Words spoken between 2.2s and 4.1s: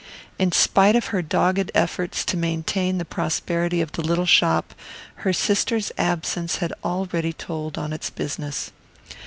to maintain the prosperity of the